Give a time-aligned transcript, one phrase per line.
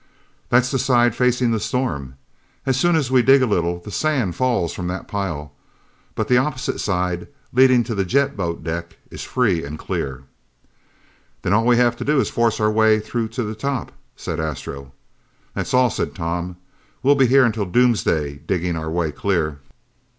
[0.49, 2.15] That's the side facing the storm!
[2.65, 5.53] And as soon as we dig a little, the sand falls from that pile.
[6.15, 10.23] But the opposite side, leading to the jet boat deck, is free and clear!"
[11.43, 14.39] "Then all we have to do is force our way through to the top," said
[14.39, 14.91] Astro.
[15.53, 16.57] "That's all," said Tom.
[17.03, 19.59] "We'd be here until doomsday digging our way clear."